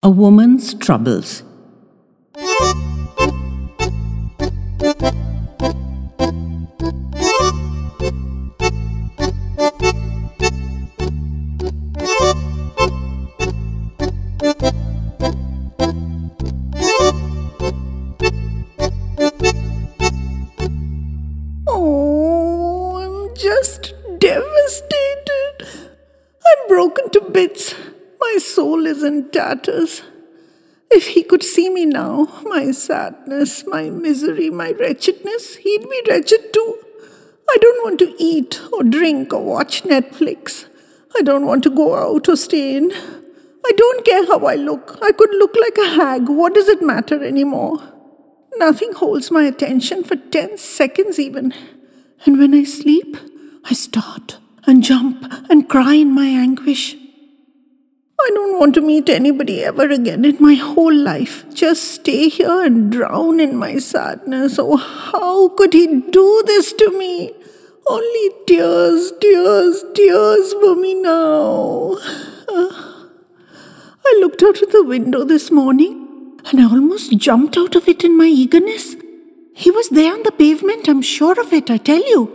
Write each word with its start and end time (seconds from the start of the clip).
A 0.00 0.10
Woman's 0.10 0.74
Troubles 0.74 1.42
Oh, 21.66 22.98
I'm 23.02 23.34
just 23.34 23.94
devastated. 24.20 25.66
I'm 26.46 26.68
broken 26.68 27.10
to 27.10 27.20
bits. 27.32 27.74
My 28.20 28.38
soul 28.38 28.86
is 28.86 29.02
in 29.02 29.30
tatters. 29.30 30.02
If 30.90 31.08
he 31.08 31.22
could 31.22 31.42
see 31.42 31.68
me 31.68 31.84
now, 31.86 32.28
my 32.44 32.70
sadness, 32.70 33.66
my 33.66 33.90
misery, 33.90 34.50
my 34.50 34.72
wretchedness, 34.72 35.56
he'd 35.56 35.88
be 35.88 36.02
wretched 36.08 36.52
too. 36.52 36.78
I 37.50 37.56
don't 37.60 37.84
want 37.84 37.98
to 38.00 38.14
eat 38.18 38.60
or 38.72 38.82
drink 38.82 39.32
or 39.32 39.42
watch 39.42 39.84
Netflix. 39.84 40.66
I 41.16 41.22
don't 41.22 41.46
want 41.46 41.62
to 41.64 41.70
go 41.70 41.94
out 41.94 42.28
or 42.28 42.36
stay 42.36 42.76
in. 42.76 42.90
I 42.92 43.72
don't 43.76 44.04
care 44.04 44.26
how 44.26 44.46
I 44.46 44.54
look. 44.54 44.98
I 45.02 45.12
could 45.12 45.30
look 45.30 45.54
like 45.60 45.78
a 45.78 45.94
hag. 45.94 46.28
What 46.28 46.54
does 46.54 46.68
it 46.68 46.82
matter 46.82 47.22
anymore? 47.24 47.78
Nothing 48.56 48.92
holds 48.92 49.30
my 49.30 49.44
attention 49.44 50.04
for 50.04 50.16
10 50.16 50.58
seconds 50.58 51.18
even. 51.18 51.54
And 52.24 52.38
when 52.38 52.54
I 52.54 52.64
sleep, 52.64 53.16
I 53.64 53.74
start 53.74 54.38
and 54.66 54.82
jump 54.82 55.24
and 55.48 55.68
cry 55.68 55.94
in 55.94 56.14
my 56.14 56.26
anguish. 56.26 56.97
I 58.20 58.30
don't 58.34 58.58
want 58.58 58.74
to 58.74 58.80
meet 58.80 59.08
anybody 59.08 59.62
ever 59.62 59.88
again 59.88 60.24
in 60.24 60.36
my 60.40 60.54
whole 60.54 60.94
life. 60.94 61.44
Just 61.54 61.84
stay 61.84 62.28
here 62.28 62.62
and 62.62 62.90
drown 62.90 63.38
in 63.38 63.56
my 63.56 63.78
sadness. 63.78 64.58
Oh, 64.58 64.76
how 64.76 65.50
could 65.50 65.72
he 65.72 65.86
do 65.86 66.42
this 66.44 66.72
to 66.72 66.90
me? 66.98 67.32
Only 67.86 68.30
tears, 68.46 69.12
tears, 69.20 69.84
tears 69.94 70.52
for 70.54 70.74
me 70.74 70.94
now. 70.94 71.96
I 74.08 74.18
looked 74.20 74.42
out 74.42 74.62
of 74.62 74.72
the 74.72 74.84
window 74.84 75.22
this 75.22 75.50
morning 75.52 76.40
and 76.46 76.60
I 76.60 76.64
almost 76.64 77.16
jumped 77.18 77.56
out 77.56 77.76
of 77.76 77.88
it 77.88 78.02
in 78.02 78.16
my 78.18 78.26
eagerness. 78.26 78.96
He 79.54 79.70
was 79.70 79.90
there 79.90 80.12
on 80.12 80.24
the 80.24 80.32
pavement, 80.32 80.88
I'm 80.88 81.02
sure 81.02 81.40
of 81.40 81.52
it, 81.52 81.70
I 81.70 81.76
tell 81.76 82.04
you. 82.04 82.32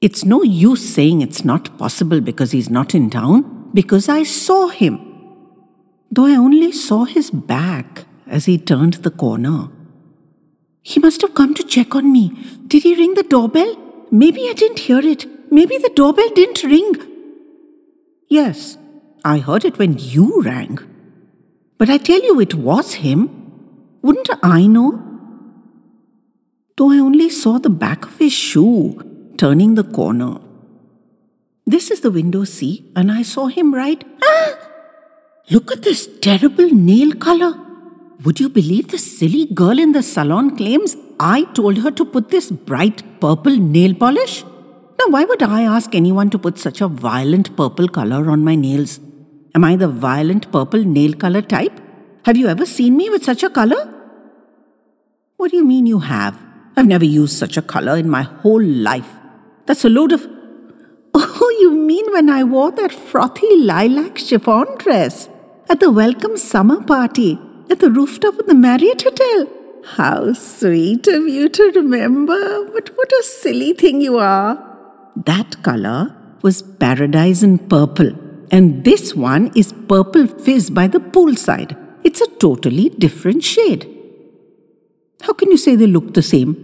It's 0.00 0.24
no 0.24 0.42
use 0.42 0.94
saying 0.94 1.20
it's 1.20 1.44
not 1.44 1.76
possible 1.76 2.20
because 2.22 2.52
he's 2.52 2.70
not 2.70 2.94
in 2.94 3.10
town, 3.10 3.59
because 3.72 4.08
I 4.08 4.22
saw 4.22 4.68
him. 4.68 4.98
Though 6.10 6.26
I 6.26 6.34
only 6.34 6.72
saw 6.72 7.04
his 7.04 7.30
back 7.30 8.04
as 8.26 8.46
he 8.46 8.58
turned 8.58 8.94
the 8.94 9.10
corner. 9.10 9.68
He 10.82 10.98
must 10.98 11.20
have 11.22 11.34
come 11.34 11.54
to 11.54 11.62
check 11.62 11.94
on 11.94 12.10
me. 12.12 12.32
Did 12.66 12.82
he 12.82 12.94
ring 12.94 13.14
the 13.14 13.22
doorbell? 13.22 13.76
Maybe 14.10 14.48
I 14.48 14.54
didn't 14.54 14.80
hear 14.80 14.98
it. 14.98 15.26
Maybe 15.52 15.78
the 15.78 15.92
doorbell 15.94 16.28
didn't 16.30 16.64
ring. 16.64 16.94
Yes, 18.28 18.78
I 19.24 19.38
heard 19.38 19.64
it 19.64 19.78
when 19.78 19.98
you 19.98 20.42
rang. 20.42 20.78
But 21.78 21.90
I 21.90 21.98
tell 21.98 22.22
you, 22.22 22.40
it 22.40 22.54
was 22.54 22.94
him. 22.94 23.28
Wouldn't 24.02 24.30
I 24.42 24.66
know? 24.66 25.02
Though 26.76 26.90
I 26.90 26.98
only 26.98 27.28
saw 27.28 27.58
the 27.58 27.70
back 27.70 28.06
of 28.06 28.18
his 28.18 28.32
shoe 28.32 29.34
turning 29.36 29.74
the 29.74 29.84
corner. 29.84 30.38
This 31.72 31.88
is 31.94 32.00
the 32.00 32.10
window, 32.10 32.42
see, 32.42 32.90
and 32.96 33.12
I 33.12 33.22
saw 33.22 33.46
him 33.46 33.72
right. 33.72 34.02
Ah! 34.24 34.54
Look 35.50 35.70
at 35.70 35.82
this 35.82 36.08
terrible 36.20 36.68
nail 36.68 37.12
color. 37.24 37.52
Would 38.24 38.40
you 38.40 38.48
believe 38.48 38.88
the 38.88 38.98
silly 38.98 39.46
girl 39.46 39.78
in 39.78 39.92
the 39.92 40.02
salon 40.02 40.56
claims 40.56 40.96
I 41.20 41.44
told 41.58 41.78
her 41.78 41.92
to 41.92 42.04
put 42.04 42.30
this 42.30 42.50
bright 42.50 43.04
purple 43.20 43.56
nail 43.56 43.94
polish? 43.94 44.42
Now, 44.98 45.06
why 45.10 45.24
would 45.24 45.44
I 45.44 45.62
ask 45.62 45.94
anyone 45.94 46.30
to 46.30 46.40
put 46.40 46.58
such 46.58 46.80
a 46.80 46.88
violent 46.88 47.56
purple 47.56 47.86
color 47.86 48.28
on 48.30 48.42
my 48.42 48.56
nails? 48.56 48.98
Am 49.54 49.62
I 49.62 49.76
the 49.76 49.86
violent 49.86 50.50
purple 50.50 50.82
nail 50.82 51.12
color 51.12 51.40
type? 51.40 51.80
Have 52.24 52.36
you 52.36 52.48
ever 52.48 52.66
seen 52.66 52.96
me 52.96 53.10
with 53.10 53.24
such 53.24 53.44
a 53.44 53.50
color? 53.60 53.80
What 55.36 55.52
do 55.52 55.56
you 55.56 55.64
mean 55.64 55.86
you 55.86 56.00
have? 56.00 56.36
I've 56.76 56.88
never 56.88 57.04
used 57.04 57.38
such 57.38 57.56
a 57.56 57.62
color 57.62 57.96
in 57.96 58.08
my 58.08 58.22
whole 58.22 58.62
life. 58.90 59.16
That's 59.66 59.84
a 59.84 59.88
load 59.88 60.10
of. 60.10 60.28
You 61.60 61.70
mean 61.72 62.10
when 62.12 62.30
I 62.30 62.42
wore 62.42 62.70
that 62.72 62.90
frothy 62.90 63.54
lilac 63.54 64.16
chiffon 64.16 64.78
dress 64.78 65.28
at 65.68 65.78
the 65.78 65.90
welcome 65.90 66.38
summer 66.38 66.82
party 66.82 67.38
at 67.68 67.80
the 67.80 67.90
rooftop 67.90 68.38
of 68.38 68.46
the 68.46 68.54
Marriott 68.54 69.02
Hotel? 69.02 69.46
How 69.96 70.32
sweet 70.32 71.06
of 71.06 71.28
you 71.28 71.50
to 71.50 71.64
remember, 71.74 72.64
but 72.72 72.88
what 72.96 73.12
a 73.12 73.22
silly 73.22 73.74
thing 73.74 74.00
you 74.00 74.16
are. 74.16 74.54
That 75.26 75.62
color 75.62 76.16
was 76.40 76.62
paradise 76.62 77.42
in 77.42 77.58
purple, 77.58 78.10
and 78.50 78.82
this 78.84 79.14
one 79.14 79.52
is 79.54 79.74
purple 79.86 80.28
fizz 80.28 80.70
by 80.70 80.86
the 80.86 80.98
poolside. 80.98 81.76
It's 82.04 82.22
a 82.22 82.30
totally 82.46 82.88
different 82.88 83.44
shade. 83.44 83.86
How 85.20 85.34
can 85.34 85.50
you 85.50 85.58
say 85.58 85.76
they 85.76 85.86
look 85.86 86.14
the 86.14 86.22
same? 86.22 86.56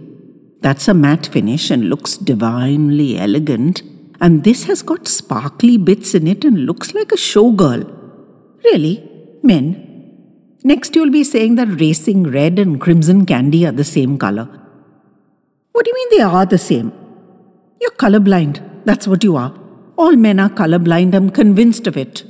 That's 0.61 0.87
a 0.87 0.95
matte 0.95 1.27
finish 1.27 1.69
and 1.69 1.87
looks 1.87 2.17
divinely 2.17 3.19
elegant, 3.19 3.83
and 4.19 4.43
this 4.43 4.63
has 4.65 4.81
got 4.81 5.07
sparkly 5.07 5.77
bits 5.77 6.13
in 6.15 6.27
it 6.27 6.43
and 6.43 6.65
looks 6.65 6.93
like 6.93 7.11
a 7.11 7.15
showgirl. 7.15 7.93
Really, 8.63 9.07
men. 9.43 9.83
Next, 10.63 10.95
you'll 10.95 11.11
be 11.11 11.23
saying 11.23 11.55
that 11.55 11.79
racing 11.79 12.23
red 12.23 12.59
and 12.59 12.81
crimson 12.81 13.25
candy 13.25 13.65
are 13.65 13.71
the 13.71 13.83
same 13.83 14.17
color. 14.17 14.49
What 15.71 15.85
do 15.85 15.91
you 15.91 15.95
mean 15.95 16.17
they 16.17 16.23
are 16.23 16.45
the 16.45 16.57
same? 16.57 16.91
You're 17.79 17.91
colorblind. 17.91 18.83
That's 18.85 19.07
what 19.07 19.23
you 19.23 19.35
are. 19.35 19.53
All 19.95 20.15
men 20.15 20.39
are 20.39 20.49
colorblind. 20.49 21.13
I'm 21.13 21.29
convinced 21.29 21.85
of 21.87 21.97
it. 21.97 22.23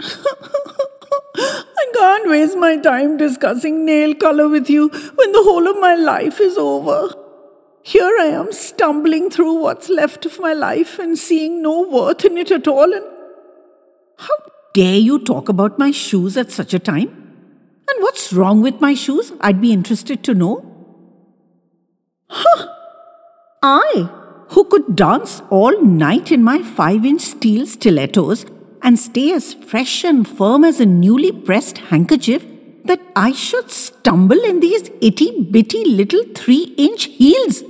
I 0.00 1.86
can't 1.94 2.28
waste 2.28 2.56
my 2.56 2.76
time 2.76 3.16
discussing 3.16 3.84
nail 3.86 4.14
color 4.14 4.48
with 4.48 4.68
you 4.68 4.88
when 4.88 5.32
the 5.32 5.42
whole 5.42 5.68
of 5.68 5.78
my 5.78 5.94
life 5.94 6.40
is 6.40 6.58
over. 6.58 7.21
Here 7.92 8.16
I 8.20 8.28
am 8.40 8.52
stumbling 8.52 9.28
through 9.28 9.52
what's 9.60 9.90
left 9.90 10.24
of 10.24 10.40
my 10.40 10.54
life 10.54 10.98
and 10.98 11.18
seeing 11.18 11.60
no 11.60 11.82
worth 11.82 12.24
in 12.24 12.38
it 12.38 12.50
at 12.50 12.66
all. 12.66 12.90
And 12.90 13.04
how 14.16 14.34
dare 14.72 14.96
you 14.96 15.18
talk 15.22 15.50
about 15.50 15.78
my 15.78 15.90
shoes 15.90 16.38
at 16.38 16.50
such 16.50 16.72
a 16.72 16.78
time? 16.78 17.08
And 17.08 18.02
what's 18.02 18.32
wrong 18.32 18.62
with 18.62 18.80
my 18.80 18.94
shoes? 18.94 19.32
I'd 19.42 19.60
be 19.60 19.74
interested 19.74 20.24
to 20.24 20.32
know. 20.32 20.54
Huh! 22.30 22.68
I, 23.62 24.08
who 24.48 24.64
could 24.64 24.96
dance 24.96 25.42
all 25.50 25.78
night 25.82 26.32
in 26.32 26.42
my 26.42 26.62
five 26.62 27.04
inch 27.04 27.20
steel 27.20 27.66
stilettos 27.66 28.46
and 28.80 28.98
stay 28.98 29.34
as 29.34 29.52
fresh 29.52 30.02
and 30.02 30.26
firm 30.26 30.64
as 30.64 30.80
a 30.80 30.86
newly 30.86 31.30
pressed 31.30 31.76
handkerchief, 31.90 32.46
that 32.86 33.02
I 33.14 33.32
should 33.32 33.70
stumble 33.70 34.42
in 34.42 34.60
these 34.60 34.90
itty 35.02 35.42
bitty 35.42 35.84
little 35.84 36.24
three 36.34 36.74
inch 36.78 37.04
heels. 37.04 37.62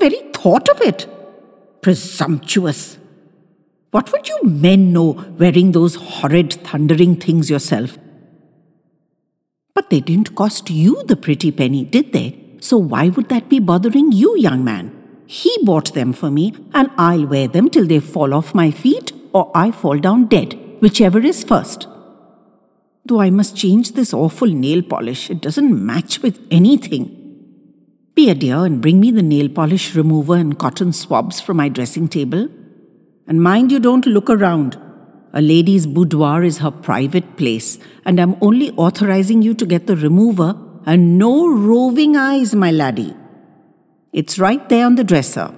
Very 0.00 0.20
thought 0.32 0.68
of 0.70 0.80
it. 0.80 1.06
Presumptuous. 1.82 2.98
What 3.90 4.10
would 4.12 4.28
you 4.28 4.38
men 4.44 4.92
know 4.92 5.10
wearing 5.38 5.72
those 5.72 5.96
horrid 5.96 6.54
thundering 6.54 7.16
things 7.16 7.50
yourself? 7.50 7.98
But 9.74 9.90
they 9.90 10.00
didn't 10.00 10.34
cost 10.34 10.70
you 10.70 11.02
the 11.04 11.16
pretty 11.16 11.50
penny, 11.52 11.84
did 11.84 12.12
they? 12.12 12.38
So 12.60 12.78
why 12.78 13.08
would 13.08 13.28
that 13.28 13.48
be 13.48 13.58
bothering 13.58 14.12
you, 14.12 14.36
young 14.38 14.64
man? 14.64 14.96
He 15.26 15.56
bought 15.62 15.94
them 15.94 16.12
for 16.12 16.30
me, 16.30 16.54
and 16.74 16.90
I'll 16.96 17.26
wear 17.26 17.48
them 17.48 17.68
till 17.68 17.86
they 17.86 18.00
fall 18.00 18.34
off 18.34 18.54
my 18.54 18.70
feet 18.70 19.12
or 19.32 19.50
I 19.54 19.70
fall 19.70 19.98
down 19.98 20.26
dead, 20.26 20.58
whichever 20.80 21.20
is 21.20 21.44
first. 21.44 21.86
Though 23.04 23.20
I 23.20 23.30
must 23.30 23.56
change 23.56 23.92
this 23.92 24.12
awful 24.12 24.48
nail 24.48 24.82
polish, 24.82 25.30
it 25.30 25.40
doesn't 25.40 25.84
match 25.84 26.22
with 26.22 26.46
anything. 26.50 27.19
Be 28.20 28.28
a 28.28 28.34
dear 28.34 28.66
and 28.66 28.82
bring 28.82 29.00
me 29.00 29.10
the 29.10 29.22
nail 29.22 29.48
polish 29.48 29.94
remover 29.94 30.36
and 30.36 30.58
cotton 30.58 30.92
swabs 30.92 31.40
from 31.40 31.56
my 31.56 31.70
dressing 31.70 32.06
table. 32.06 32.48
And 33.26 33.42
mind 33.42 33.72
you 33.72 33.80
don't 33.80 34.04
look 34.04 34.28
around. 34.28 34.78
A 35.32 35.40
lady's 35.40 35.86
boudoir 35.86 36.42
is 36.42 36.58
her 36.58 36.70
private 36.70 37.38
place, 37.38 37.78
and 38.04 38.20
I'm 38.20 38.36
only 38.42 38.72
authorizing 38.72 39.40
you 39.40 39.54
to 39.54 39.64
get 39.64 39.86
the 39.86 39.96
remover 39.96 40.54
and 40.84 41.18
no 41.18 41.48
roving 41.48 42.14
eyes, 42.14 42.54
my 42.54 42.70
laddie. 42.70 43.16
It's 44.12 44.38
right 44.38 44.68
there 44.68 44.84
on 44.84 44.96
the 44.96 45.04
dresser. 45.12 45.54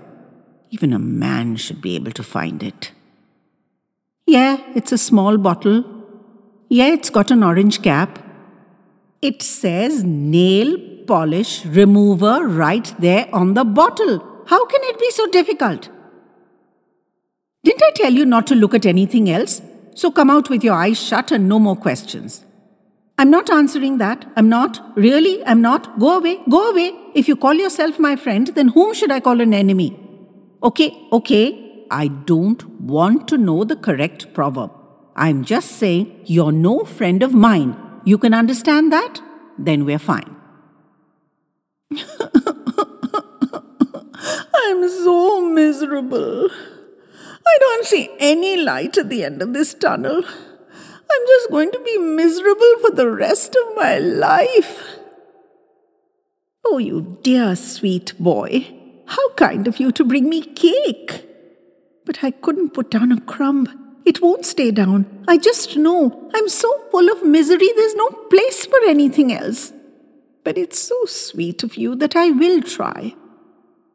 Even 0.70 0.92
a 0.92 1.00
man 1.00 1.56
should 1.56 1.82
be 1.82 1.96
able 1.96 2.12
to 2.12 2.22
find 2.22 2.62
it. 2.62 2.92
Yeah, 4.24 4.62
it's 4.76 4.92
a 4.92 4.98
small 4.98 5.36
bottle. 5.36 5.82
Yeah, 6.68 6.92
it's 6.92 7.10
got 7.10 7.32
an 7.32 7.42
orange 7.42 7.82
cap. 7.82 8.20
It 9.20 9.42
says 9.42 10.04
nail 10.04 10.91
polish 11.06 11.64
remover 11.66 12.46
right 12.46 12.94
there 12.98 13.28
on 13.32 13.54
the 13.54 13.64
bottle. 13.64 14.44
How 14.46 14.64
can 14.66 14.80
it 14.84 14.98
be 14.98 15.10
so 15.10 15.26
difficult? 15.28 15.88
Didn't 17.64 17.82
I 17.82 17.90
tell 17.94 18.12
you 18.12 18.24
not 18.24 18.46
to 18.48 18.54
look 18.54 18.74
at 18.74 18.86
anything 18.86 19.30
else? 19.30 19.62
So 19.94 20.10
come 20.10 20.30
out 20.30 20.50
with 20.50 20.64
your 20.64 20.74
eyes 20.74 21.00
shut 21.00 21.30
and 21.30 21.48
no 21.48 21.58
more 21.58 21.76
questions. 21.76 22.44
I'm 23.18 23.30
not 23.30 23.50
answering 23.50 23.98
that. 23.98 24.24
I'm 24.36 24.48
not. 24.48 24.80
Really, 24.96 25.44
I'm 25.44 25.60
not. 25.60 25.98
Go 25.98 26.18
away. 26.18 26.40
Go 26.50 26.70
away. 26.70 26.92
If 27.14 27.28
you 27.28 27.36
call 27.36 27.54
yourself 27.54 27.98
my 27.98 28.16
friend, 28.16 28.48
then 28.48 28.68
whom 28.68 28.94
should 28.94 29.12
I 29.12 29.20
call 29.20 29.40
an 29.40 29.54
enemy? 29.54 29.98
Okay, 30.62 31.08
okay. 31.12 31.86
I 31.90 32.08
don't 32.08 32.64
want 32.80 33.28
to 33.28 33.38
know 33.38 33.64
the 33.64 33.76
correct 33.76 34.32
proverb. 34.32 34.70
I'm 35.14 35.44
just 35.44 35.72
saying 35.72 36.22
you're 36.24 36.52
no 36.52 36.84
friend 36.84 37.22
of 37.22 37.34
mine. 37.34 37.76
You 38.04 38.16
can 38.16 38.32
understand 38.32 38.92
that? 38.92 39.20
Then 39.58 39.84
we're 39.84 39.98
fine. 39.98 40.36
I'm 44.54 44.88
so 44.88 45.48
miserable. 45.48 46.48
I 47.46 47.56
don't 47.60 47.86
see 47.86 48.10
any 48.18 48.56
light 48.56 48.98
at 48.98 49.08
the 49.08 49.24
end 49.24 49.42
of 49.42 49.52
this 49.52 49.74
tunnel. 49.74 50.24
I'm 50.24 51.26
just 51.26 51.50
going 51.50 51.70
to 51.72 51.80
be 51.80 51.98
miserable 51.98 52.78
for 52.80 52.90
the 52.90 53.10
rest 53.10 53.56
of 53.56 53.76
my 53.76 53.98
life. 53.98 54.82
Oh, 56.64 56.78
you 56.78 57.18
dear 57.22 57.56
sweet 57.56 58.14
boy. 58.18 58.72
How 59.06 59.32
kind 59.34 59.68
of 59.68 59.78
you 59.78 59.92
to 59.92 60.04
bring 60.04 60.28
me 60.28 60.42
cake. 60.42 61.26
But 62.06 62.24
I 62.24 62.30
couldn't 62.30 62.70
put 62.70 62.90
down 62.90 63.12
a 63.12 63.20
crumb. 63.20 64.00
It 64.06 64.22
won't 64.22 64.46
stay 64.46 64.70
down. 64.70 65.24
I 65.28 65.38
just 65.38 65.76
know. 65.76 66.30
I'm 66.34 66.48
so 66.48 66.68
full 66.90 67.10
of 67.10 67.24
misery, 67.24 67.70
there's 67.76 67.94
no 67.94 68.08
place 68.30 68.66
for 68.66 68.78
anything 68.86 69.32
else. 69.32 69.72
But 70.44 70.58
it's 70.58 70.78
so 70.78 71.04
sweet 71.04 71.62
of 71.62 71.76
you 71.76 71.94
that 71.96 72.16
I 72.16 72.30
will 72.30 72.62
try. 72.62 73.14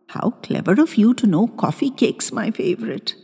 How 0.08 0.32
clever 0.42 0.82
of 0.82 0.96
you 0.96 1.14
to 1.16 1.28
know 1.28 1.48
coffee 1.48 1.92
cake's 1.92 2.32
my 2.32 2.52
favorite. 2.52 3.16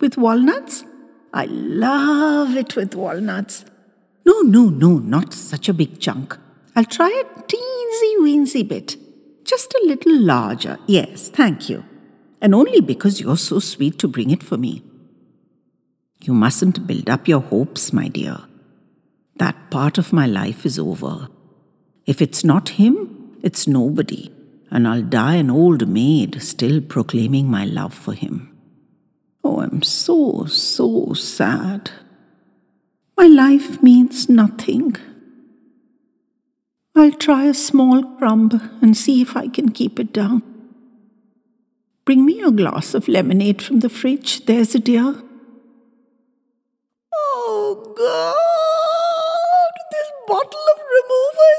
With 0.00 0.16
walnuts? 0.16 0.84
I 1.32 1.46
love 1.46 2.56
it 2.56 2.76
with 2.76 2.94
walnuts. 2.94 3.64
No, 4.24 4.40
no, 4.42 4.68
no, 4.68 4.98
not 4.98 5.34
such 5.34 5.68
a 5.68 5.74
big 5.74 6.00
chunk. 6.00 6.38
I'll 6.76 6.84
try 6.84 7.08
a 7.08 7.40
teensy 7.42 8.18
weensy 8.20 8.66
bit. 8.66 8.96
Just 9.44 9.74
a 9.74 9.86
little 9.86 10.16
larger. 10.20 10.78
Yes, 10.86 11.28
thank 11.28 11.68
you. 11.68 11.84
And 12.40 12.54
only 12.54 12.80
because 12.80 13.20
you're 13.20 13.36
so 13.36 13.58
sweet 13.58 13.98
to 13.98 14.08
bring 14.08 14.30
it 14.30 14.42
for 14.42 14.56
me. 14.56 14.84
You 16.22 16.34
mustn't 16.34 16.86
build 16.86 17.10
up 17.10 17.26
your 17.26 17.40
hopes, 17.40 17.92
my 17.92 18.08
dear. 18.08 18.38
That 19.36 19.70
part 19.70 19.98
of 19.98 20.12
my 20.12 20.26
life 20.26 20.64
is 20.64 20.78
over. 20.78 21.28
If 22.08 22.22
it's 22.22 22.42
not 22.42 22.70
him, 22.80 23.36
it's 23.42 23.68
nobody, 23.68 24.32
and 24.70 24.88
I'll 24.88 25.02
die 25.02 25.34
an 25.34 25.50
old 25.50 25.86
maid 25.86 26.40
still 26.40 26.80
proclaiming 26.80 27.50
my 27.50 27.66
love 27.66 27.92
for 27.92 28.14
him. 28.14 28.56
Oh, 29.44 29.60
I'm 29.60 29.82
so, 29.82 30.46
so 30.46 31.12
sad. 31.12 31.90
My 33.18 33.26
life 33.26 33.82
means 33.82 34.26
nothing. 34.30 34.96
I'll 36.96 37.12
try 37.12 37.44
a 37.44 37.52
small 37.52 38.02
crumb 38.16 38.78
and 38.80 38.96
see 38.96 39.20
if 39.20 39.36
I 39.36 39.48
can 39.48 39.68
keep 39.72 40.00
it 40.00 40.10
down. 40.14 40.42
Bring 42.06 42.24
me 42.24 42.40
a 42.40 42.50
glass 42.50 42.94
of 42.94 43.06
lemonade 43.06 43.60
from 43.60 43.80
the 43.80 43.90
fridge, 43.90 44.46
there's 44.46 44.74
a 44.74 44.78
dear. 44.78 45.14
Oh, 47.14 47.94
God! 47.98 49.74
This 49.92 50.10
bottle 50.26 50.66
of 50.72 50.78
remover 50.96 51.57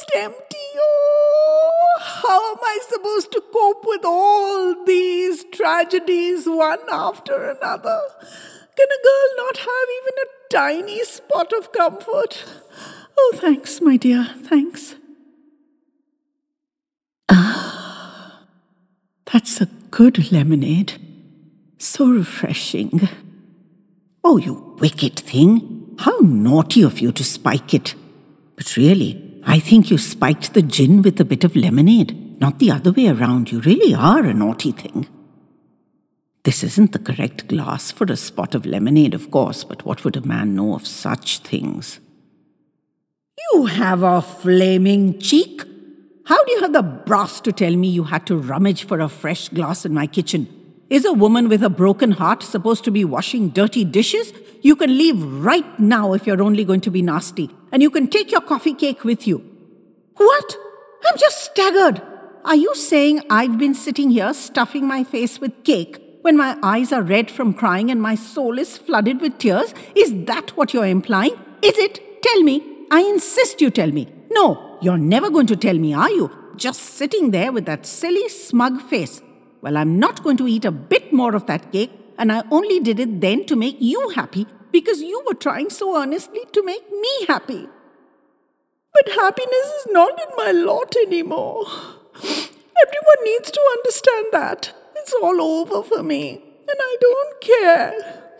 almost 0.00 0.10
empty. 0.14 0.56
Oh, 0.76 1.98
how 2.00 2.52
am 2.52 2.58
I 2.62 2.78
supposed 2.88 3.32
to 3.32 3.42
cope 3.52 3.84
with 3.86 4.04
all 4.04 4.84
these 4.84 5.44
tragedies 5.52 6.46
one 6.46 6.80
after 6.90 7.50
another? 7.50 8.00
Can 8.76 8.86
a 8.86 9.02
girl 9.02 9.46
not 9.46 9.56
have 9.58 9.88
even 9.98 10.14
a 10.22 10.52
tiny 10.52 11.04
spot 11.04 11.52
of 11.52 11.72
comfort? 11.72 12.44
Oh, 13.18 13.32
thanks, 13.36 13.80
my 13.80 13.96
dear, 13.96 14.28
thanks. 14.42 14.94
Ah, 17.28 18.44
that's 19.32 19.60
a 19.60 19.66
good 19.90 20.32
lemonade. 20.32 20.94
So 21.78 22.06
refreshing. 22.08 23.08
Oh, 24.22 24.36
you 24.36 24.76
wicked 24.78 25.18
thing! 25.18 25.96
How 25.98 26.18
naughty 26.20 26.82
of 26.82 27.00
you 27.00 27.12
to 27.12 27.24
spike 27.24 27.74
it. 27.74 27.94
But 28.60 28.76
really, 28.76 29.40
I 29.46 29.58
think 29.58 29.90
you 29.90 29.96
spiked 29.96 30.52
the 30.52 30.60
gin 30.60 31.00
with 31.00 31.18
a 31.18 31.24
bit 31.24 31.44
of 31.44 31.56
lemonade, 31.56 32.38
not 32.42 32.58
the 32.58 32.70
other 32.70 32.92
way 32.92 33.08
around. 33.08 33.50
You 33.50 33.60
really 33.60 33.94
are 33.94 34.22
a 34.22 34.34
naughty 34.34 34.72
thing. 34.72 35.08
This 36.42 36.62
isn't 36.62 36.92
the 36.92 36.98
correct 36.98 37.48
glass 37.48 37.90
for 37.90 38.04
a 38.04 38.16
spot 38.16 38.54
of 38.54 38.66
lemonade, 38.66 39.14
of 39.14 39.30
course, 39.30 39.64
but 39.64 39.86
what 39.86 40.04
would 40.04 40.14
a 40.14 40.26
man 40.26 40.54
know 40.54 40.74
of 40.74 40.86
such 40.86 41.38
things? 41.38 42.00
You 43.50 43.64
have 43.64 44.02
a 44.02 44.20
flaming 44.20 45.18
cheek. 45.18 45.62
How 46.26 46.44
do 46.44 46.52
you 46.52 46.60
have 46.60 46.74
the 46.74 46.82
brass 46.82 47.40
to 47.40 47.52
tell 47.52 47.74
me 47.74 47.88
you 47.88 48.04
had 48.04 48.26
to 48.26 48.36
rummage 48.36 48.84
for 48.84 49.00
a 49.00 49.08
fresh 49.08 49.48
glass 49.48 49.86
in 49.86 49.94
my 49.94 50.06
kitchen? 50.06 50.48
Is 50.90 51.06
a 51.06 51.14
woman 51.14 51.48
with 51.48 51.62
a 51.62 51.70
broken 51.70 52.10
heart 52.10 52.42
supposed 52.42 52.84
to 52.84 52.90
be 52.90 53.06
washing 53.06 53.48
dirty 53.48 53.86
dishes? 53.86 54.34
You 54.60 54.76
can 54.76 54.98
leave 54.98 55.22
right 55.22 55.80
now 55.80 56.12
if 56.12 56.26
you're 56.26 56.42
only 56.42 56.66
going 56.66 56.82
to 56.82 56.90
be 56.90 57.00
nasty, 57.00 57.48
and 57.72 57.82
you 57.82 57.90
can 57.90 58.08
take 58.08 58.30
your 58.30 58.40
coffee 58.40 58.74
cake 58.74 59.04
with 59.04 59.26
you. 59.26 59.38
What? 60.16 60.56
I'm 61.04 61.18
just 61.18 61.44
staggered. 61.44 62.02
Are 62.44 62.56
you 62.56 62.74
saying 62.74 63.22
I've 63.30 63.58
been 63.58 63.74
sitting 63.74 64.10
here 64.10 64.32
stuffing 64.34 64.86
my 64.86 65.04
face 65.04 65.40
with 65.40 65.64
cake 65.64 66.00
when 66.22 66.36
my 66.36 66.58
eyes 66.62 66.92
are 66.92 67.02
red 67.02 67.30
from 67.30 67.54
crying 67.54 67.90
and 67.90 68.00
my 68.00 68.14
soul 68.14 68.58
is 68.58 68.76
flooded 68.78 69.20
with 69.20 69.38
tears? 69.38 69.74
Is 69.94 70.24
that 70.24 70.56
what 70.56 70.74
you're 70.74 70.86
implying? 70.86 71.34
Is 71.62 71.78
it? 71.78 72.22
Tell 72.22 72.42
me. 72.42 72.86
I 72.90 73.00
insist 73.02 73.60
you 73.60 73.70
tell 73.70 73.90
me. 73.90 74.08
No, 74.30 74.78
you're 74.80 74.98
never 74.98 75.30
going 75.30 75.46
to 75.48 75.56
tell 75.56 75.78
me, 75.78 75.94
are 75.94 76.10
you? 76.10 76.30
Just 76.56 76.80
sitting 76.80 77.30
there 77.30 77.52
with 77.52 77.66
that 77.66 77.86
silly, 77.86 78.28
smug 78.28 78.80
face. 78.82 79.22
Well, 79.62 79.76
I'm 79.76 79.98
not 79.98 80.22
going 80.22 80.36
to 80.38 80.48
eat 80.48 80.64
a 80.64 80.70
bit 80.70 81.12
more 81.12 81.34
of 81.34 81.46
that 81.46 81.70
cake, 81.72 81.92
and 82.18 82.32
I 82.32 82.42
only 82.50 82.80
did 82.80 83.00
it 83.00 83.20
then 83.20 83.44
to 83.46 83.56
make 83.56 83.76
you 83.80 84.10
happy 84.10 84.46
because 84.72 85.00
you 85.00 85.22
were 85.26 85.34
trying 85.34 85.70
so 85.70 86.00
earnestly 86.00 86.44
to 86.52 86.64
make 86.64 86.90
me 86.90 87.26
happy. 87.26 87.68
But 88.92 89.14
happiness 89.14 89.66
is 89.78 89.86
not 89.90 90.18
in 90.20 90.36
my 90.36 90.50
lot 90.50 90.96
anymore. 90.96 91.64
Everyone 92.16 93.24
needs 93.24 93.50
to 93.50 93.60
understand 93.76 94.26
that. 94.32 94.72
It's 94.96 95.14
all 95.22 95.40
over 95.40 95.82
for 95.82 96.02
me, 96.02 96.42
and 96.68 96.78
I 96.78 96.96
don't 97.00 97.40
care. 97.40 97.92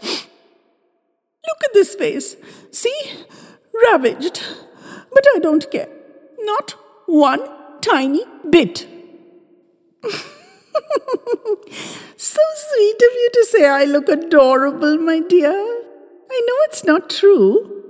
Look 0.02 1.64
at 1.64 1.72
this 1.72 1.94
face. 1.94 2.36
See? 2.70 3.24
Ravaged. 3.86 4.42
But 5.12 5.26
I 5.34 5.38
don't 5.38 5.70
care. 5.70 5.88
Not 6.40 6.74
one 7.06 7.40
tiny 7.80 8.24
bit. 8.48 8.86
so 12.16 12.42
sweet 12.56 13.02
of 13.08 13.12
you 13.20 13.30
to 13.32 13.46
say 13.50 13.68
I 13.68 13.84
look 13.84 14.08
adorable, 14.08 14.98
my 14.98 15.20
dear. 15.20 15.89
I 16.40 16.42
know 16.42 16.56
it's 16.64 16.84
not 16.84 17.10
true. 17.10 17.82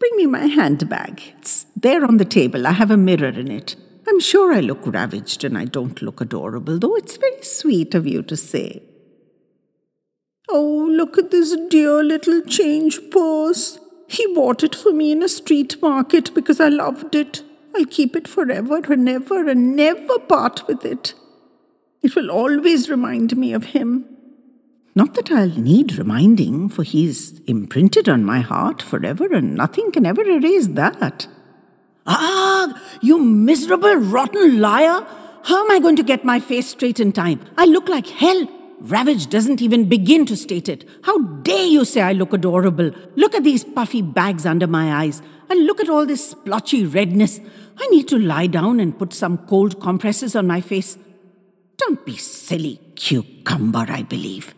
Bring 0.00 0.16
me 0.16 0.24
my 0.24 0.46
handbag. 0.46 1.20
It's 1.36 1.66
there 1.76 2.06
on 2.06 2.16
the 2.16 2.24
table. 2.24 2.66
I 2.66 2.72
have 2.72 2.90
a 2.90 2.96
mirror 2.96 3.28
in 3.28 3.50
it. 3.50 3.76
I'm 4.08 4.18
sure 4.18 4.54
I 4.54 4.60
look 4.60 4.80
ravaged 4.86 5.44
and 5.44 5.58
I 5.58 5.66
don't 5.66 6.00
look 6.00 6.22
adorable, 6.22 6.78
though 6.78 6.96
it's 6.96 7.18
very 7.18 7.42
sweet 7.42 7.94
of 7.94 8.06
you 8.06 8.22
to 8.22 8.34
say. 8.36 8.82
Oh, 10.48 10.88
look 10.90 11.18
at 11.18 11.30
this 11.30 11.54
dear 11.68 12.02
little 12.02 12.40
change 12.40 12.98
purse. 13.10 13.78
He 14.08 14.26
bought 14.32 14.62
it 14.62 14.74
for 14.74 14.94
me 14.94 15.12
in 15.12 15.22
a 15.22 15.28
street 15.28 15.82
market 15.82 16.32
because 16.34 16.60
I 16.60 16.68
loved 16.68 17.14
it. 17.14 17.42
I'll 17.74 17.84
keep 17.84 18.16
it 18.16 18.26
forever 18.26 18.80
and 18.90 19.06
ever 19.06 19.50
and 19.50 19.76
never 19.76 20.18
part 20.18 20.66
with 20.66 20.82
it. 20.86 21.12
It 22.00 22.16
will 22.16 22.30
always 22.30 22.88
remind 22.88 23.36
me 23.36 23.52
of 23.52 23.64
him. 23.64 24.15
Not 24.96 25.12
that 25.12 25.30
I'll 25.30 25.50
need 25.50 25.98
reminding, 25.98 26.70
for 26.70 26.82
he's 26.82 27.38
imprinted 27.40 28.08
on 28.08 28.24
my 28.24 28.40
heart 28.40 28.80
forever 28.80 29.26
and 29.26 29.54
nothing 29.54 29.92
can 29.92 30.06
ever 30.06 30.22
erase 30.22 30.68
that. 30.68 31.28
Ah, 32.06 32.82
you 33.02 33.18
miserable, 33.22 33.94
rotten 33.96 34.58
liar! 34.58 35.06
How 35.44 35.64
am 35.64 35.70
I 35.70 35.80
going 35.80 35.96
to 35.96 36.02
get 36.02 36.24
my 36.24 36.40
face 36.40 36.68
straight 36.68 36.98
in 36.98 37.12
time? 37.12 37.40
I 37.58 37.66
look 37.66 37.90
like 37.90 38.06
hell. 38.06 38.48
Ravage 38.80 39.26
doesn't 39.26 39.60
even 39.60 39.86
begin 39.86 40.24
to 40.26 40.36
state 40.36 40.66
it. 40.66 40.88
How 41.02 41.18
dare 41.18 41.66
you 41.66 41.84
say 41.84 42.00
I 42.00 42.12
look 42.12 42.32
adorable? 42.32 42.90
Look 43.16 43.34
at 43.34 43.44
these 43.44 43.64
puffy 43.64 44.00
bags 44.00 44.46
under 44.46 44.66
my 44.66 45.04
eyes, 45.04 45.20
and 45.50 45.66
look 45.66 45.78
at 45.80 45.90
all 45.90 46.06
this 46.06 46.30
splotchy 46.30 46.86
redness. 46.86 47.38
I 47.78 47.86
need 47.88 48.08
to 48.08 48.18
lie 48.18 48.46
down 48.46 48.80
and 48.80 48.98
put 48.98 49.12
some 49.12 49.36
cold 49.46 49.78
compresses 49.78 50.34
on 50.34 50.46
my 50.46 50.62
face. 50.62 50.96
Don't 51.76 52.02
be 52.06 52.16
silly, 52.16 52.80
cucumber, 52.94 53.84
I 53.88 54.02
believe. 54.02 54.54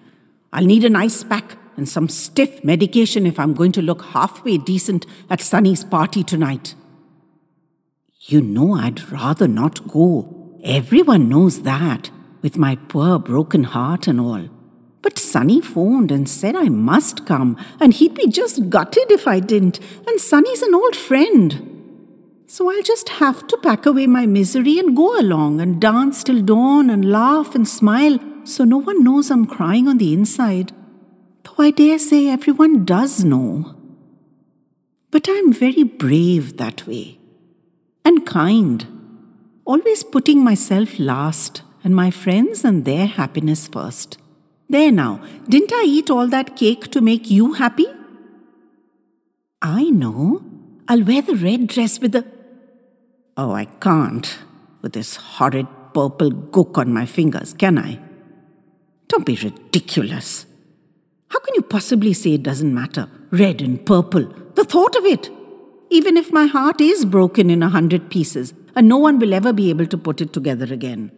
I'll 0.53 0.65
need 0.65 0.85
an 0.85 0.97
ice 0.97 1.23
pack 1.25 1.57
and 1.77 1.89
some 1.89 2.09
stiff 2.09 2.65
medication 2.65 3.27
if 3.27 3.39
I'm 3.39 3.55
going 3.55 3.73
to 3.73 3.83
look 3.83 4.03
halfway 4.07 4.59
decent 4.59 5.07
at 5.31 5.41
Sunny's 5.41 5.85
party 5.85 6.25
tonight. 6.25 6.75
You 8.21 8.41
know 8.41 8.75
I'd 8.75 9.11
rather 9.11 9.47
not 9.47 9.87
go. 9.87 10.59
Everyone 10.65 11.29
knows 11.29 11.63
that 11.63 12.11
with 12.43 12.59
my 12.59 12.77
poor 12.77 13.19
broken 13.19 13.65
heart 13.65 14.09
and 14.09 14.21
all. 14.21 14.49
But 15.03 15.19
Sunny 15.19 15.61
phoned 15.61 16.11
and 16.11 16.29
said 16.29 16.57
I 16.57 16.69
must 16.69 17.25
come, 17.25 17.57
and 17.79 17.95
he'd 17.95 18.15
be 18.15 18.27
just 18.27 18.69
gutted 18.69 19.11
if 19.11 19.29
I 19.29 19.39
didn't, 19.39 19.79
and 20.07 20.21
Sunny's 20.21 20.63
an 20.63 20.75
old 20.75 20.97
friend. 20.97 22.45
So 22.47 22.71
I'll 22.71 22.83
just 22.83 23.09
have 23.11 23.47
to 23.47 23.57
pack 23.59 23.87
away 23.87 24.07
my 24.07 24.27
misery 24.27 24.79
and 24.79 24.97
go 24.97 25.19
along 25.21 25.61
and 25.61 25.81
dance 25.81 26.25
till 26.25 26.43
dawn 26.43 26.91
and 26.91 27.11
laugh 27.11 27.55
and 27.55 27.69
smile 27.69 28.19
so 28.49 28.65
no 28.65 28.79
one 28.79 29.05
knows 29.05 29.31
I'm 29.31 29.47
crying 29.47 29.87
on 29.87 29.99
the 29.99 30.13
inside. 30.13 30.73
Though 31.45 31.65
I 31.65 31.71
dare 31.71 31.99
say 31.99 32.29
everyone 32.29 32.85
does 32.85 33.23
know. 33.23 33.75
But 35.11 35.29
I'm 35.29 35.53
very 35.53 35.83
brave 35.83 36.57
that 36.57 36.87
way. 36.87 37.19
And 38.05 38.27
kind. 38.27 38.87
Always 39.65 40.03
putting 40.03 40.43
myself 40.43 40.99
last 40.99 41.63
and 41.85 41.95
my 41.95 42.11
friends 42.11 42.65
and 42.65 42.85
their 42.85 43.07
happiness 43.07 43.69
first. 43.69 44.19
There 44.69 44.93
now, 44.93 45.21
didn't 45.49 45.73
I 45.73 45.85
eat 45.87 46.11
all 46.11 46.27
that 46.29 46.57
cake 46.57 46.91
to 46.93 47.01
make 47.01 47.31
you 47.31 47.53
happy? 47.55 47.87
I 49.61 49.85
know. 49.91 50.43
I'll 50.89 51.05
wear 51.05 51.23
the 51.23 51.37
red 51.37 51.67
dress 51.67 52.01
with 52.01 52.13
the. 52.13 52.25
Oh, 53.37 53.53
I 53.53 53.67
can't 53.67 54.39
with 54.81 54.95
this 54.95 55.17
horrid 55.17 55.67
purple 55.93 56.31
gook 56.31 56.79
on 56.79 56.93
my 56.93 57.05
fingers, 57.07 57.53
can 57.53 57.79
I? 57.79 58.08
Don't 59.09 59.27
be 59.27 59.37
ridiculous. 59.37 60.47
How 61.31 61.41
can 61.41 61.55
you 61.55 61.63
possibly 61.63 62.13
say 62.13 62.35
it 62.35 62.43
doesn't 62.43 62.75
matter? 62.75 63.09
Red 63.31 63.61
and 63.61 63.85
purple. 63.85 64.33
The 64.55 64.65
thought 64.65 64.97
of 64.97 65.05
it! 65.05 65.31
Even 65.91 66.17
if 66.17 66.33
my 66.33 66.47
heart 66.47 66.81
is 66.81 67.05
broken 67.05 67.49
in 67.49 67.63
a 67.63 67.71
hundred 67.71 68.11
pieces, 68.11 68.53
and 68.77 68.87
no 68.87 68.99
one 68.99 69.19
will 69.19 69.33
ever 69.33 69.53
be 69.53 69.71
able 69.71 69.87
to 69.87 69.99
put 69.99 70.21
it 70.21 70.33
together 70.33 70.73
again. 70.73 71.11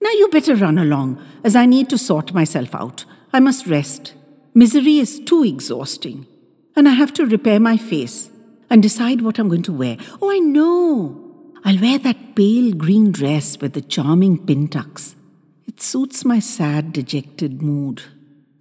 Now 0.00 0.10
you 0.10 0.28
better 0.28 0.54
run 0.54 0.78
along, 0.78 1.20
as 1.42 1.56
I 1.56 1.66
need 1.66 1.88
to 1.90 1.98
sort 1.98 2.32
myself 2.32 2.74
out. 2.74 3.04
I 3.32 3.40
must 3.40 3.66
rest. 3.66 4.14
Misery 4.54 4.98
is 4.98 5.20
too 5.20 5.44
exhausting. 5.44 6.26
And 6.76 6.88
I 6.88 6.92
have 6.92 7.12
to 7.14 7.26
repair 7.26 7.58
my 7.58 7.76
face 7.76 8.30
and 8.70 8.82
decide 8.82 9.22
what 9.22 9.38
I'm 9.38 9.48
going 9.48 9.62
to 9.64 9.72
wear. 9.72 9.96
Oh, 10.22 10.30
I 10.30 10.38
know. 10.38 11.22
I'll 11.64 11.80
wear 11.80 11.98
that 11.98 12.36
pale 12.36 12.72
green 12.72 13.10
dress 13.10 13.58
with 13.60 13.72
the 13.72 13.80
charming 13.80 14.46
pin 14.46 14.68
tucks. 14.68 15.16
It 15.66 15.82
suits 15.82 16.24
my 16.24 16.38
sad, 16.38 16.92
dejected 16.92 17.60
mood. 17.60 18.02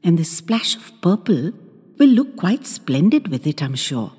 And 0.03 0.17
this 0.17 0.37
splash 0.37 0.75
of 0.75 1.01
purple 1.01 1.51
will 1.97 2.09
look 2.09 2.35
quite 2.35 2.65
splendid 2.65 3.27
with 3.29 3.47
it, 3.47 3.61
I'm 3.63 3.75
sure. 3.75 4.11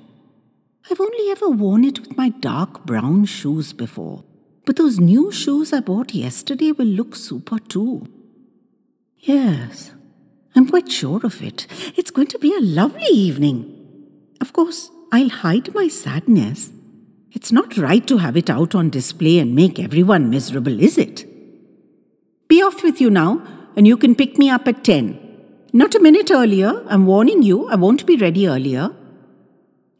I've 0.89 1.01
only 1.01 1.31
ever 1.31 1.49
worn 1.49 1.83
it 1.83 1.99
with 1.99 2.17
my 2.17 2.29
dark 2.29 2.85
brown 2.85 3.25
shoes 3.25 3.73
before. 3.73 4.23
But 4.65 4.77
those 4.77 4.99
new 4.99 5.31
shoes 5.31 5.73
I 5.73 5.81
bought 5.81 6.13
yesterday 6.13 6.71
will 6.71 6.87
look 6.87 7.15
super 7.15 7.59
too. 7.59 8.07
Yes, 9.19 9.91
I'm 10.55 10.67
quite 10.67 10.91
sure 10.91 11.19
of 11.23 11.41
it. 11.41 11.67
It's 11.97 12.11
going 12.11 12.27
to 12.27 12.39
be 12.39 12.55
a 12.55 12.61
lovely 12.61 13.11
evening. 13.11 13.73
Of 14.41 14.53
course, 14.53 14.89
I'll 15.11 15.29
hide 15.29 15.73
my 15.75 15.87
sadness. 15.87 16.71
It's 17.31 17.51
not 17.51 17.77
right 17.77 18.05
to 18.07 18.17
have 18.17 18.35
it 18.35 18.49
out 18.49 18.73
on 18.73 18.89
display 18.89 19.39
and 19.39 19.53
make 19.55 19.79
everyone 19.79 20.29
miserable, 20.29 20.81
is 20.81 20.97
it? 20.97 21.26
Be 22.47 22.61
off 22.61 22.83
with 22.83 23.01
you 23.01 23.09
now, 23.09 23.41
and 23.75 23.85
you 23.85 23.97
can 23.97 24.15
pick 24.15 24.37
me 24.37 24.49
up 24.49 24.67
at 24.67 24.83
10. 24.83 25.19
Not 25.73 25.95
a 25.95 25.99
minute 25.99 26.31
earlier. 26.31 26.83
I'm 26.87 27.05
warning 27.05 27.43
you, 27.43 27.67
I 27.67 27.75
won't 27.75 28.05
be 28.05 28.15
ready 28.15 28.47
earlier. 28.47 28.91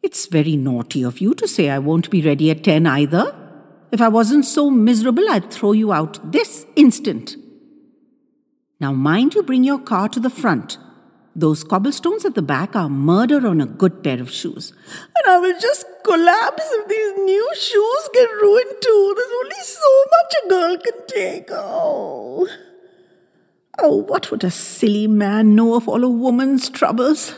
It's 0.01 0.27
very 0.27 0.55
naughty 0.55 1.03
of 1.03 1.19
you 1.19 1.33
to 1.35 1.47
say 1.47 1.69
I 1.69 1.79
won't 1.79 2.09
be 2.09 2.21
ready 2.21 2.49
at 2.49 2.63
10 2.63 2.85
either. 2.85 3.35
If 3.91 4.01
I 4.01 4.07
wasn't 4.07 4.45
so 4.45 4.69
miserable, 4.69 5.29
I'd 5.29 5.51
throw 5.51 5.73
you 5.73 5.91
out 5.91 6.31
this 6.31 6.65
instant. 6.75 7.35
Now, 8.79 8.93
mind 8.93 9.35
you 9.35 9.43
bring 9.43 9.63
your 9.63 9.79
car 9.79 10.07
to 10.09 10.19
the 10.19 10.29
front. 10.29 10.77
Those 11.39 11.63
cobblestones 11.63 12.25
at 12.25 12.33
the 12.33 12.41
back 12.41 12.75
are 12.75 12.89
murder 12.89 13.47
on 13.47 13.61
a 13.61 13.67
good 13.67 14.03
pair 14.03 14.19
of 14.19 14.31
shoes. 14.31 14.73
And 15.15 15.31
I 15.31 15.37
will 15.37 15.59
just 15.59 15.85
collapse 16.03 16.63
if 16.71 16.87
these 16.87 17.13
new 17.25 17.47
shoes 17.53 18.09
get 18.11 18.27
ruined 18.41 18.73
too. 18.81 19.13
There's 19.15 19.35
only 19.43 19.61
so 19.61 20.03
much 20.15 20.33
a 20.43 20.49
girl 20.49 20.77
can 20.77 21.05
take. 21.05 21.49
Oh. 21.51 22.47
Oh, 23.77 23.97
what 23.97 24.31
would 24.31 24.43
a 24.43 24.49
silly 24.49 25.05
man 25.05 25.53
know 25.53 25.75
of 25.75 25.87
all 25.87 26.03
a 26.03 26.09
woman's 26.09 26.69
troubles? 26.71 27.35